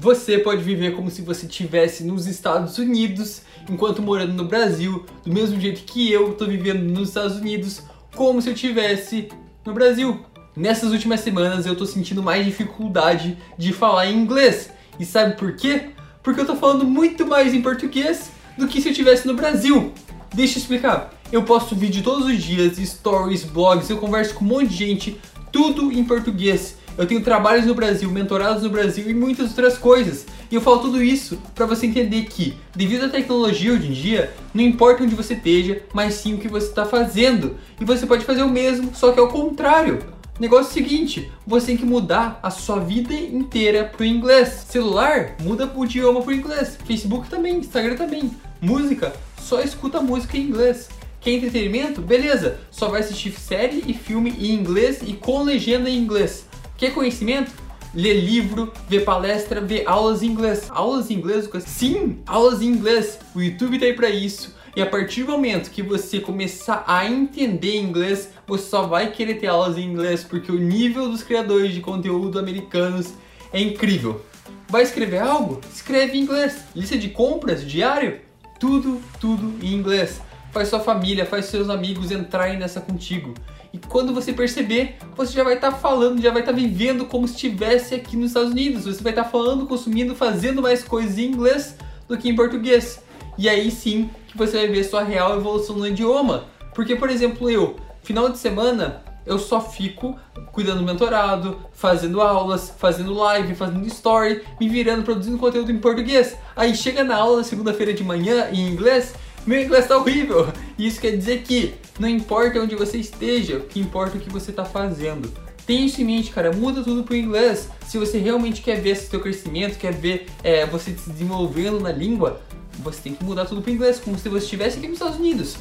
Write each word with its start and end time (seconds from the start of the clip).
Você 0.00 0.38
pode 0.38 0.62
viver 0.62 0.94
como 0.94 1.10
se 1.10 1.22
você 1.22 1.44
estivesse 1.44 2.04
nos 2.04 2.28
Estados 2.28 2.78
Unidos, 2.78 3.42
enquanto 3.68 4.00
morando 4.00 4.32
no 4.32 4.44
Brasil, 4.44 5.04
do 5.24 5.32
mesmo 5.32 5.60
jeito 5.60 5.82
que 5.82 6.12
eu 6.12 6.30
estou 6.30 6.46
vivendo 6.46 6.84
nos 6.84 7.08
Estados 7.08 7.36
Unidos, 7.36 7.82
como 8.14 8.40
se 8.40 8.48
eu 8.48 8.54
estivesse 8.54 9.28
no 9.66 9.74
Brasil. 9.74 10.24
Nessas 10.56 10.92
últimas 10.92 11.18
semanas 11.18 11.66
eu 11.66 11.72
estou 11.72 11.84
sentindo 11.86 12.22
mais 12.22 12.44
dificuldade 12.44 13.36
de 13.58 13.72
falar 13.72 14.06
em 14.06 14.16
inglês. 14.16 14.70
E 15.00 15.04
sabe 15.04 15.36
por 15.36 15.56
quê? 15.56 15.90
Porque 16.22 16.38
eu 16.38 16.44
estou 16.44 16.56
falando 16.56 16.84
muito 16.84 17.26
mais 17.26 17.52
em 17.52 17.60
português 17.60 18.30
do 18.56 18.68
que 18.68 18.80
se 18.80 18.86
eu 18.86 18.92
estivesse 18.92 19.26
no 19.26 19.34
Brasil. 19.34 19.92
Deixa 20.32 20.58
eu 20.58 20.60
explicar. 20.60 21.12
Eu 21.32 21.42
posto 21.42 21.74
vídeo 21.74 22.04
todos 22.04 22.24
os 22.24 22.40
dias, 22.40 22.76
stories, 22.76 23.42
blogs, 23.42 23.90
eu 23.90 23.98
converso 23.98 24.32
com 24.34 24.44
um 24.44 24.48
monte 24.48 24.68
de 24.68 24.76
gente, 24.76 25.20
tudo 25.50 25.90
em 25.90 26.04
português. 26.04 26.77
Eu 26.98 27.06
tenho 27.06 27.20
trabalhos 27.20 27.64
no 27.64 27.76
Brasil, 27.76 28.10
mentorados 28.10 28.64
no 28.64 28.70
Brasil 28.70 29.08
e 29.08 29.14
muitas 29.14 29.50
outras 29.50 29.78
coisas. 29.78 30.26
E 30.50 30.56
eu 30.56 30.60
falo 30.60 30.80
tudo 30.80 31.00
isso 31.00 31.40
para 31.54 31.64
você 31.64 31.86
entender 31.86 32.24
que, 32.24 32.56
devido 32.74 33.04
à 33.04 33.08
tecnologia 33.08 33.72
hoje 33.72 33.86
em 33.86 33.92
dia, 33.92 34.34
não 34.52 34.64
importa 34.64 35.04
onde 35.04 35.14
você 35.14 35.34
esteja, 35.34 35.80
mas 35.94 36.14
sim 36.14 36.34
o 36.34 36.38
que 36.38 36.48
você 36.48 36.66
está 36.66 36.84
fazendo. 36.84 37.56
E 37.80 37.84
você 37.84 38.04
pode 38.04 38.24
fazer 38.24 38.42
o 38.42 38.48
mesmo, 38.48 38.90
só 38.96 39.12
que 39.12 39.20
ao 39.20 39.28
contrário. 39.28 40.00
Negócio 40.40 40.70
é 40.70 40.74
seguinte, 40.74 41.30
você 41.46 41.66
tem 41.66 41.76
que 41.76 41.86
mudar 41.86 42.40
a 42.42 42.50
sua 42.50 42.80
vida 42.80 43.14
inteira 43.14 43.84
pro 43.84 44.04
inglês. 44.04 44.64
Celular, 44.68 45.36
muda 45.40 45.70
o 45.72 45.84
idioma 45.84 46.20
pro 46.20 46.34
inglês. 46.34 46.76
Facebook 46.84 47.28
também, 47.28 47.58
Instagram 47.58 47.94
também. 47.94 48.32
Música, 48.60 49.12
só 49.40 49.60
escuta 49.60 50.00
música 50.00 50.36
em 50.36 50.42
inglês. 50.42 50.88
Quer 51.20 51.32
entretenimento? 51.32 52.00
Beleza, 52.00 52.58
só 52.72 52.88
vai 52.88 53.00
assistir 53.00 53.32
série 53.32 53.84
e 53.86 53.94
filme 53.94 54.34
em 54.38 54.52
inglês 54.52 54.98
e 55.06 55.12
com 55.12 55.44
legenda 55.44 55.88
em 55.88 55.96
inglês. 55.96 56.48
Quer 56.78 56.94
conhecimento? 56.94 57.50
Lê 57.92 58.12
livro, 58.12 58.72
vê 58.88 59.00
palestra, 59.00 59.60
vê 59.60 59.82
aulas 59.84 60.22
em 60.22 60.26
inglês. 60.26 60.68
Aulas 60.70 61.10
em 61.10 61.14
inglês? 61.14 61.50
Sim, 61.66 62.20
aulas 62.24 62.62
em 62.62 62.66
inglês. 62.66 63.18
O 63.34 63.42
YouTube 63.42 63.80
tá 63.80 63.86
aí 63.86 63.94
pra 63.94 64.08
isso. 64.08 64.54
E 64.76 64.80
a 64.80 64.86
partir 64.86 65.24
do 65.24 65.32
momento 65.32 65.72
que 65.72 65.82
você 65.82 66.20
começar 66.20 66.84
a 66.86 67.04
entender 67.04 67.76
inglês, 67.76 68.30
você 68.46 68.62
só 68.62 68.86
vai 68.86 69.10
querer 69.10 69.40
ter 69.40 69.48
aulas 69.48 69.76
em 69.76 69.82
inglês, 69.82 70.22
porque 70.22 70.52
o 70.52 70.58
nível 70.58 71.08
dos 71.08 71.24
criadores 71.24 71.74
de 71.74 71.80
conteúdo 71.80 72.38
americanos 72.38 73.12
é 73.52 73.60
incrível. 73.60 74.24
Vai 74.68 74.84
escrever 74.84 75.18
algo? 75.18 75.60
Escreve 75.74 76.16
em 76.16 76.20
inglês. 76.20 76.62
Lista 76.76 76.96
de 76.96 77.08
compras, 77.08 77.68
diário? 77.68 78.20
Tudo, 78.60 79.02
tudo 79.20 79.52
em 79.66 79.74
inglês. 79.74 80.20
Faz 80.52 80.68
sua 80.68 80.78
família, 80.78 81.26
faz 81.26 81.46
seus 81.46 81.68
amigos 81.68 82.12
entrarem 82.12 82.56
nessa 82.56 82.80
contigo. 82.80 83.34
E 83.72 83.78
quando 83.78 84.14
você 84.14 84.32
perceber, 84.32 84.96
você 85.16 85.32
já 85.32 85.44
vai 85.44 85.54
estar 85.54 85.72
tá 85.72 85.76
falando, 85.76 86.22
já 86.22 86.30
vai 86.30 86.40
estar 86.40 86.52
tá 86.52 86.58
vivendo 86.58 87.04
como 87.04 87.28
se 87.28 87.34
estivesse 87.34 87.94
aqui 87.94 88.16
nos 88.16 88.28
Estados 88.28 88.50
Unidos. 88.50 88.84
Você 88.84 89.02
vai 89.02 89.12
estar 89.12 89.24
tá 89.24 89.30
falando, 89.30 89.66
consumindo, 89.66 90.14
fazendo 90.14 90.62
mais 90.62 90.82
coisas 90.82 91.18
em 91.18 91.26
inglês 91.26 91.76
do 92.08 92.16
que 92.16 92.28
em 92.28 92.34
português. 92.34 93.02
E 93.36 93.48
aí 93.48 93.70
sim 93.70 94.10
que 94.26 94.36
você 94.36 94.58
vai 94.58 94.68
ver 94.68 94.84
sua 94.84 95.02
real 95.02 95.36
evolução 95.36 95.76
no 95.76 95.86
idioma. 95.86 96.46
Porque, 96.74 96.96
por 96.96 97.10
exemplo, 97.10 97.50
eu, 97.50 97.76
final 98.02 98.28
de 98.28 98.38
semana, 98.38 99.02
eu 99.28 99.38
só 99.38 99.60
fico 99.60 100.18
cuidando 100.52 100.78
do 100.78 100.86
mentorado, 100.86 101.58
fazendo 101.72 102.20
aulas, 102.20 102.74
fazendo 102.78 103.12
live, 103.12 103.54
fazendo 103.54 103.86
story, 103.86 104.42
me 104.58 104.68
virando, 104.68 105.02
produzindo 105.02 105.36
conteúdo 105.36 105.70
em 105.70 105.78
português. 105.78 106.36
Aí 106.56 106.74
chega 106.74 107.04
na 107.04 107.16
aula 107.16 107.38
na 107.38 107.44
segunda-feira 107.44 107.92
de 107.92 108.02
manhã 108.02 108.48
em 108.50 108.66
inglês, 108.66 109.14
meu 109.48 109.62
inglês 109.62 109.86
tá 109.86 109.96
horrível. 109.96 110.52
Isso 110.78 111.00
quer 111.00 111.16
dizer 111.16 111.42
que 111.42 111.74
não 111.98 112.06
importa 112.06 112.60
onde 112.60 112.76
você 112.76 112.98
esteja, 112.98 113.56
o 113.56 113.60
que 113.62 113.80
importa 113.80 114.18
é 114.18 114.20
o 114.20 114.22
que 114.22 114.30
você 114.30 114.52
tá 114.52 114.64
fazendo. 114.64 115.32
Tenha 115.66 115.86
isso 115.86 116.00
em 116.02 116.04
mente, 116.04 116.30
cara, 116.30 116.52
muda 116.52 116.82
tudo 116.82 117.02
pro 117.02 117.16
inglês. 117.16 117.68
Se 117.86 117.96
você 117.96 118.18
realmente 118.18 118.60
quer 118.60 118.80
ver 118.80 118.94
seu 118.94 119.20
crescimento, 119.20 119.78
quer 119.78 119.92
ver 119.92 120.26
é, 120.44 120.66
você 120.66 120.92
se 120.92 121.10
desenvolvendo 121.10 121.80
na 121.80 121.90
língua, 121.90 122.42
você 122.78 123.00
tem 123.00 123.14
que 123.14 123.24
mudar 123.24 123.46
tudo 123.46 123.62
pro 123.62 123.70
inglês, 123.70 123.98
como 123.98 124.18
se 124.18 124.28
você 124.28 124.44
estivesse 124.44 124.78
aqui 124.78 124.86
nos 124.86 124.98
Estados 124.98 125.18
Unidos. 125.18 125.56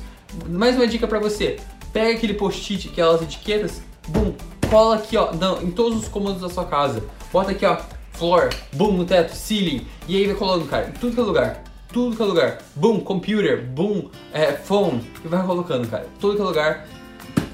Mais 0.49 0.75
uma 0.75 0.85
dica 0.85 1.07
para 1.07 1.19
você: 1.19 1.57
pega 1.93 2.11
aquele 2.11 2.33
post-it, 2.33 2.89
aquelas 2.89 3.21
etiquetas, 3.21 3.81
boom, 4.09 4.33
cola 4.69 4.95
aqui, 4.95 5.15
ó, 5.15 5.33
não, 5.33 5.61
em 5.61 5.71
todos 5.71 6.03
os 6.03 6.07
comandos 6.09 6.41
da 6.41 6.49
sua 6.49 6.65
casa. 6.65 7.03
Bota 7.31 7.51
aqui, 7.51 7.65
ó, 7.65 7.77
floor, 8.11 8.49
boom 8.73 8.93
no 8.93 9.05
teto, 9.05 9.33
ceiling, 9.33 9.87
e 10.07 10.17
aí 10.17 10.25
vai 10.25 10.35
colando, 10.35 10.65
cara, 10.65 10.89
em 10.89 10.99
tudo 10.99 11.13
que 11.13 11.19
é 11.19 11.23
lugar 11.23 11.66
tudo 11.91 12.15
que 12.15 12.21
é 12.21 12.25
lugar. 12.25 12.57
Boom, 12.75 12.99
computer, 12.99 13.63
boom, 13.63 14.09
é, 14.33 14.53
phone. 14.53 15.01
E 15.23 15.27
vai 15.27 15.45
colocando, 15.45 15.87
cara. 15.87 16.07
Tudo 16.19 16.35
que 16.35 16.41
é 16.41 16.45
lugar. 16.45 16.87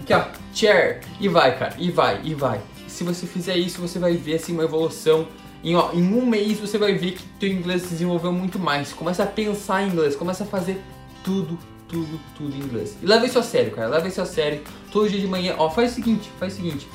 Aqui, 0.01 0.13
ó, 0.13 0.25
chair. 0.53 1.01
E 1.19 1.27
vai, 1.27 1.57
cara. 1.57 1.75
E 1.77 1.91
vai, 1.91 2.21
e 2.23 2.33
vai. 2.33 2.61
Se 2.87 3.03
você 3.03 3.25
fizer 3.25 3.55
isso, 3.57 3.81
você 3.81 3.99
vai 3.99 4.15
ver 4.15 4.35
assim 4.35 4.53
uma 4.53 4.63
evolução. 4.63 5.27
Em, 5.63 5.75
ó, 5.75 5.91
em 5.93 6.01
um 6.01 6.25
mês 6.25 6.59
você 6.59 6.77
vai 6.77 6.93
ver 6.93 7.13
que 7.13 7.23
teu 7.39 7.49
inglês 7.49 7.83
se 7.83 7.89
desenvolveu 7.89 8.31
muito 8.31 8.59
mais. 8.59 8.91
Começa 8.91 9.23
a 9.23 9.27
pensar 9.27 9.83
em 9.83 9.89
inglês, 9.89 10.15
começa 10.15 10.43
a 10.43 10.47
fazer 10.47 10.81
tudo, 11.23 11.57
tudo, 11.87 12.19
tudo 12.35 12.55
em 12.55 12.59
inglês. 12.59 12.97
E 13.01 13.05
leva 13.05 13.25
isso 13.25 13.39
a 13.39 13.43
sério, 13.43 13.71
cara. 13.71 13.87
Leva 13.87 14.07
isso 14.07 14.21
a 14.21 14.25
sério. 14.25 14.61
Todo 14.91 15.09
dia 15.09 15.19
de 15.19 15.27
manhã, 15.27 15.55
ó, 15.57 15.69
faz 15.69 15.91
o 15.91 15.95
seguinte, 15.95 16.29
faz 16.39 16.53
o 16.53 16.55
seguinte. 16.57 16.87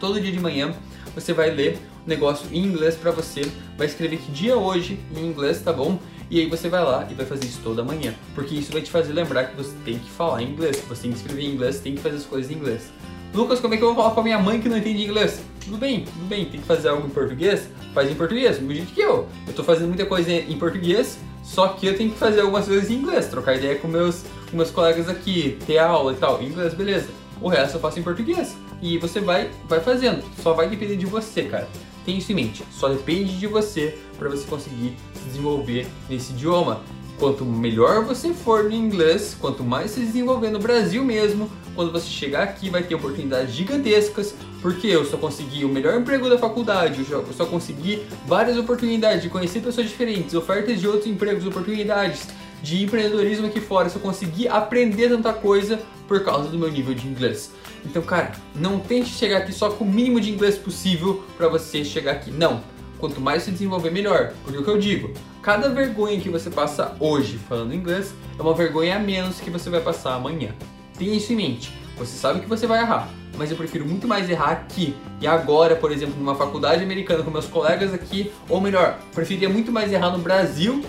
Todo 0.00 0.20
dia 0.20 0.32
de 0.32 0.40
manhã 0.40 0.74
você 1.14 1.32
vai 1.32 1.50
ler 1.50 1.78
o 2.04 2.08
negócio 2.08 2.46
em 2.52 2.64
inglês 2.64 2.96
para 2.96 3.10
você, 3.10 3.42
vai 3.78 3.86
escrever 3.86 4.18
que 4.18 4.30
dia 4.30 4.56
hoje 4.56 4.98
em 5.16 5.24
inglês, 5.24 5.62
tá 5.62 5.72
bom? 5.72 5.98
E 6.30 6.40
aí 6.40 6.48
você 6.48 6.68
vai 6.68 6.82
lá 6.82 7.06
e 7.10 7.14
vai 7.14 7.26
fazer 7.26 7.44
isso 7.44 7.60
toda 7.62 7.84
manhã, 7.84 8.14
porque 8.34 8.54
isso 8.54 8.72
vai 8.72 8.82
te 8.82 8.90
fazer 8.90 9.12
lembrar 9.12 9.44
que 9.44 9.56
você 9.56 9.74
tem 9.84 9.98
que 9.98 10.10
falar 10.10 10.42
inglês, 10.42 10.82
você 10.88 11.02
tem 11.02 11.12
que 11.12 11.18
escrever 11.18 11.42
em 11.42 11.52
inglês, 11.52 11.80
tem 11.80 11.94
que 11.94 12.00
fazer 12.00 12.16
as 12.16 12.24
coisas 12.24 12.50
em 12.50 12.54
inglês. 12.54 12.90
Lucas, 13.34 13.60
como 13.60 13.74
é 13.74 13.76
que 13.76 13.82
eu 13.82 13.88
vou 13.88 13.96
falar 13.96 14.14
com 14.14 14.20
a 14.20 14.22
minha 14.22 14.38
mãe 14.38 14.60
que 14.60 14.68
não 14.68 14.78
entende 14.78 15.02
inglês? 15.02 15.40
Tudo 15.64 15.76
bem, 15.76 16.04
tudo 16.04 16.26
bem, 16.28 16.44
tem 16.44 16.60
que 16.60 16.66
fazer 16.66 16.88
algo 16.88 17.06
em 17.06 17.10
português? 17.10 17.68
Faz 17.92 18.10
em 18.10 18.14
português, 18.14 18.58
do 18.58 18.72
jeito 18.72 18.92
que 18.92 19.00
eu. 19.00 19.28
Eu 19.46 19.52
tô 19.54 19.64
fazendo 19.64 19.88
muita 19.88 20.06
coisa 20.06 20.30
em 20.32 20.56
português, 20.58 21.18
só 21.42 21.68
que 21.68 21.86
eu 21.86 21.96
tenho 21.96 22.10
que 22.10 22.18
fazer 22.18 22.40
algumas 22.40 22.66
coisas 22.66 22.90
em 22.90 22.94
inglês, 22.94 23.26
trocar 23.26 23.56
ideia 23.56 23.76
com 23.76 23.88
meus, 23.88 24.24
com 24.50 24.56
meus 24.56 24.70
colegas 24.70 25.08
aqui, 25.08 25.58
ter 25.66 25.78
aula 25.78 26.12
e 26.12 26.16
tal, 26.16 26.40
em 26.42 26.46
inglês, 26.46 26.74
beleza. 26.74 27.08
O 27.40 27.48
resto 27.48 27.76
eu 27.76 27.80
faço 27.80 27.98
em 27.98 28.02
português. 28.02 28.56
E 28.80 28.98
você 28.98 29.20
vai, 29.20 29.50
vai 29.68 29.80
fazendo, 29.80 30.22
só 30.42 30.52
vai 30.52 30.68
depender 30.68 30.96
de 30.96 31.06
você, 31.06 31.42
cara. 31.42 31.68
Tenha 32.04 32.18
isso 32.18 32.32
em 32.32 32.34
mente, 32.34 32.62
só 32.70 32.88
depende 32.88 33.38
de 33.38 33.46
você 33.46 33.98
para 34.18 34.28
você 34.28 34.46
conseguir 34.46 34.96
se 35.14 35.24
desenvolver 35.24 35.86
nesse 36.08 36.32
idioma. 36.32 36.82
Quanto 37.18 37.44
melhor 37.44 38.04
você 38.04 38.34
for 38.34 38.64
no 38.64 38.72
inglês, 38.72 39.36
quanto 39.40 39.62
mais 39.62 39.92
se 39.92 40.00
desenvolver 40.00 40.50
no 40.50 40.58
Brasil 40.58 41.04
mesmo, 41.04 41.48
quando 41.74 41.92
você 41.92 42.06
chegar 42.06 42.42
aqui 42.42 42.68
vai 42.68 42.82
ter 42.82 42.94
oportunidades 42.94 43.54
gigantescas, 43.54 44.34
porque 44.60 44.88
eu 44.88 45.04
só 45.04 45.16
consegui 45.16 45.64
o 45.64 45.68
melhor 45.68 45.98
emprego 45.98 46.28
da 46.28 46.36
faculdade, 46.36 47.06
eu 47.08 47.24
só 47.32 47.46
consegui 47.46 48.02
várias 48.26 48.56
oportunidades 48.58 49.22
de 49.22 49.28
conhecer 49.28 49.60
pessoas 49.60 49.88
diferentes, 49.88 50.34
ofertas 50.34 50.80
de 50.80 50.88
outros 50.88 51.06
empregos, 51.06 51.46
oportunidades 51.46 52.26
de 52.64 52.82
empreendedorismo 52.82 53.46
aqui 53.46 53.60
fora, 53.60 53.88
eu 53.88 53.90
só 53.90 53.98
consegui 53.98 54.48
aprender 54.48 55.10
tanta 55.10 55.34
coisa 55.34 55.78
por 56.08 56.24
causa 56.24 56.48
do 56.48 56.58
meu 56.58 56.70
nível 56.72 56.94
de 56.94 57.06
inglês. 57.06 57.52
Então, 57.84 58.00
cara, 58.00 58.32
não 58.56 58.80
tente 58.80 59.10
chegar 59.10 59.38
aqui 59.38 59.52
só 59.52 59.68
com 59.68 59.84
o 59.84 59.88
mínimo 59.88 60.18
de 60.18 60.30
inglês 60.30 60.56
possível 60.56 61.22
para 61.36 61.46
você 61.46 61.84
chegar 61.84 62.12
aqui. 62.12 62.30
Não. 62.30 62.64
Quanto 62.98 63.20
mais 63.20 63.42
se 63.42 63.50
desenvolver, 63.50 63.90
melhor. 63.90 64.32
Porque 64.42 64.58
o 64.58 64.64
que 64.64 64.70
eu 64.70 64.78
digo, 64.78 65.12
cada 65.42 65.68
vergonha 65.68 66.18
que 66.18 66.30
você 66.30 66.48
passa 66.48 66.96
hoje 66.98 67.38
falando 67.46 67.74
inglês 67.74 68.14
é 68.38 68.40
uma 68.40 68.54
vergonha 68.54 68.96
a 68.96 68.98
menos 68.98 69.40
que 69.40 69.50
você 69.50 69.68
vai 69.68 69.80
passar 69.80 70.14
amanhã. 70.14 70.54
Tenha 70.98 71.14
isso 71.14 71.34
em 71.34 71.36
mente. 71.36 71.70
Você 71.98 72.16
sabe 72.16 72.40
que 72.40 72.48
você 72.48 72.66
vai 72.66 72.80
errar, 72.80 73.10
mas 73.36 73.50
eu 73.50 73.58
prefiro 73.58 73.84
muito 73.84 74.08
mais 74.08 74.30
errar 74.30 74.52
aqui 74.52 74.96
e 75.20 75.26
agora, 75.26 75.76
por 75.76 75.92
exemplo, 75.92 76.14
numa 76.16 76.34
faculdade 76.34 76.82
americana 76.82 77.22
com 77.22 77.30
meus 77.30 77.46
colegas 77.46 77.92
aqui, 77.92 78.32
ou 78.48 78.60
melhor, 78.60 78.98
preferia 79.14 79.48
muito 79.48 79.70
mais 79.70 79.92
errar 79.92 80.10
no 80.10 80.18
Brasil 80.18 80.82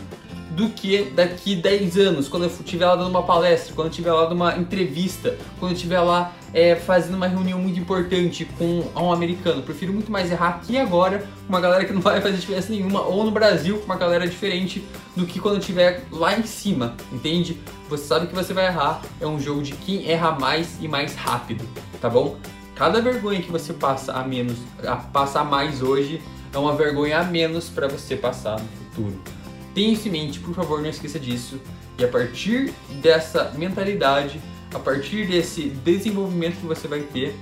do 0.55 0.69
que 0.69 1.03
daqui 1.13 1.53
10 1.53 1.97
anos, 1.97 2.27
quando 2.29 2.43
eu 2.43 2.49
estiver 2.49 2.85
lá 2.85 2.95
dando 2.95 3.09
uma 3.09 3.23
palestra, 3.23 3.75
quando 3.75 3.87
eu 3.87 3.91
estiver 3.91 4.13
lá 4.13 4.23
dando 4.23 4.35
uma 4.35 4.57
entrevista, 4.57 5.37
quando 5.59 5.71
eu 5.71 5.75
estiver 5.75 5.99
lá 5.99 6.33
é, 6.53 6.75
fazendo 6.75 7.15
uma 7.15 7.27
reunião 7.27 7.59
muito 7.59 7.77
importante 7.77 8.45
com 8.57 8.83
um 8.95 9.11
americano. 9.11 9.61
prefiro 9.61 9.91
muito 9.91 10.09
mais 10.09 10.31
errar 10.31 10.49
aqui 10.49 10.77
agora 10.77 11.19
com 11.19 11.49
uma 11.49 11.59
galera 11.59 11.83
que 11.83 11.91
não 11.91 11.99
vai 11.99 12.21
fazer 12.21 12.37
diferença 12.37 12.71
nenhuma, 12.71 13.01
ou 13.01 13.25
no 13.25 13.31
Brasil 13.31 13.79
com 13.79 13.85
uma 13.85 13.97
galera 13.97 14.25
diferente 14.25 14.81
do 15.13 15.25
que 15.25 15.39
quando 15.39 15.55
eu 15.55 15.59
estiver 15.59 16.05
lá 16.09 16.37
em 16.39 16.43
cima, 16.43 16.95
entende? 17.11 17.59
Você 17.89 18.05
sabe 18.05 18.27
que 18.27 18.33
você 18.33 18.53
vai 18.53 18.67
errar, 18.67 19.01
é 19.19 19.27
um 19.27 19.39
jogo 19.39 19.61
de 19.61 19.73
quem 19.73 20.09
erra 20.09 20.31
mais 20.31 20.77
e 20.81 20.87
mais 20.87 21.15
rápido, 21.15 21.65
tá 21.99 22.09
bom? 22.09 22.37
Cada 22.75 23.01
vergonha 23.01 23.41
que 23.41 23.51
você 23.51 23.73
passa 23.73 24.13
a 24.13 24.23
menos, 24.23 24.57
a 24.87 24.95
passar 24.95 25.43
mais 25.43 25.81
hoje, 25.81 26.21
é 26.53 26.57
uma 26.57 26.73
vergonha 26.73 27.19
a 27.19 27.23
menos 27.23 27.67
para 27.67 27.87
você 27.87 28.15
passar 28.15 28.57
no 28.59 28.67
futuro. 28.67 29.44
Tenha 29.75 29.91
isso 29.91 30.07
em 30.07 30.11
mente, 30.11 30.39
por 30.39 30.55
favor, 30.55 30.81
não 30.81 30.89
esqueça 30.89 31.19
disso. 31.19 31.59
E 31.99 32.05
a 32.05 32.07
partir 32.07 32.73
dessa 33.01 33.51
mentalidade, 33.57 34.41
a 34.73 34.79
partir 34.79 35.27
desse 35.27 35.63
desenvolvimento 35.63 36.61
que 36.61 36.65
você 36.65 36.87
vai 36.87 37.01
ter, 37.01 37.35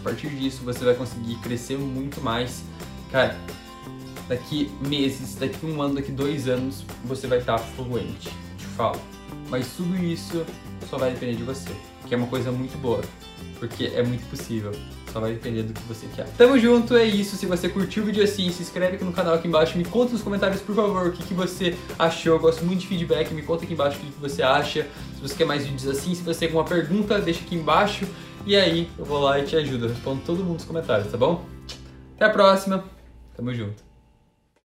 a 0.00 0.02
partir 0.02 0.30
disso 0.30 0.62
você 0.64 0.84
vai 0.84 0.94
conseguir 0.94 1.36
crescer 1.36 1.78
muito 1.78 2.20
mais. 2.20 2.64
Cara, 3.12 3.38
daqui 4.28 4.68
meses, 4.84 5.36
daqui 5.36 5.64
um 5.64 5.80
ano, 5.80 5.94
daqui 5.94 6.10
dois 6.10 6.48
anos, 6.48 6.84
você 7.04 7.28
vai 7.28 7.38
estar 7.38 7.58
fluente, 7.58 8.28
te 8.58 8.66
falo. 8.76 9.00
Mas 9.48 9.68
tudo 9.76 9.96
isso 9.96 10.44
só 10.88 10.98
vai 10.98 11.12
depender 11.12 11.36
de 11.36 11.44
você. 11.44 11.70
Que 12.10 12.14
é 12.14 12.16
uma 12.16 12.26
coisa 12.26 12.50
muito 12.50 12.76
boa, 12.76 13.00
porque 13.60 13.84
é 13.94 14.02
muito 14.02 14.28
possível. 14.28 14.72
Só 15.12 15.20
vai 15.20 15.32
depender 15.32 15.62
do 15.62 15.72
que 15.72 15.82
você 15.82 16.08
quer. 16.14 16.26
Tamo 16.36 16.58
junto, 16.58 16.96
é 16.96 17.04
isso. 17.04 17.36
Se 17.36 17.46
você 17.46 17.68
curtiu 17.68 18.02
o 18.02 18.06
vídeo 18.06 18.22
assim, 18.22 18.50
se 18.50 18.62
inscreve 18.62 18.96
aqui 18.96 19.04
no 19.04 19.12
canal 19.12 19.34
aqui 19.34 19.46
embaixo. 19.46 19.78
Me 19.78 19.84
conta 19.84 20.12
nos 20.12 20.22
comentários, 20.22 20.60
por 20.60 20.74
favor, 20.74 21.06
o 21.06 21.12
que, 21.12 21.22
que 21.22 21.34
você 21.34 21.76
achou. 21.96 22.34
Eu 22.34 22.40
gosto 22.40 22.64
muito 22.64 22.80
de 22.80 22.88
feedback. 22.88 23.32
Me 23.32 23.42
conta 23.42 23.64
aqui 23.64 23.74
embaixo 23.74 23.96
o 23.96 24.00
que, 24.00 24.10
que 24.10 24.20
você 24.20 24.42
acha. 24.42 24.86
Se 25.14 25.20
você 25.20 25.34
quer 25.36 25.46
mais 25.46 25.64
vídeos 25.64 25.86
assim, 25.86 26.14
se 26.14 26.22
você 26.22 26.40
tem 26.40 26.48
alguma 26.48 26.64
pergunta, 26.64 27.18
deixa 27.20 27.40
aqui 27.40 27.54
embaixo. 27.54 28.06
E 28.44 28.56
aí 28.56 28.88
eu 28.98 29.04
vou 29.04 29.20
lá 29.20 29.38
e 29.38 29.44
te 29.44 29.56
ajudo. 29.56 29.86
Eu 29.86 29.90
respondo 29.90 30.20
todo 30.24 30.38
mundo 30.38 30.54
nos 30.54 30.64
comentários, 30.64 31.10
tá 31.10 31.16
bom? 31.16 31.44
Até 32.16 32.24
a 32.24 32.30
próxima. 32.30 32.84
Tamo 33.36 33.52
junto. 33.54 33.89